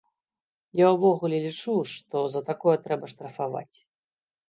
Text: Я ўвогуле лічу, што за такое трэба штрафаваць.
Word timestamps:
Я 0.79 0.87
ўвогуле 0.95 1.37
лічу, 1.45 1.77
што 1.93 2.25
за 2.39 2.45
такое 2.51 2.77
трэба 2.89 3.15
штрафаваць. 3.15 3.71